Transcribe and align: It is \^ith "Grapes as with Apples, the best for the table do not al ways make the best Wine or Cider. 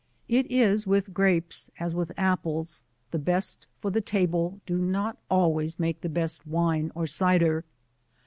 It 0.27 0.49
is 0.49 0.85
\^ith 0.85 1.13
"Grapes 1.13 1.69
as 1.79 1.93
with 1.93 2.11
Apples, 2.17 2.81
the 3.11 3.19
best 3.19 3.67
for 3.79 3.91
the 3.91 4.01
table 4.01 4.59
do 4.65 4.79
not 4.79 5.19
al 5.29 5.53
ways 5.53 5.77
make 5.77 6.01
the 6.01 6.09
best 6.09 6.47
Wine 6.47 6.91
or 6.95 7.05
Cider. 7.05 7.63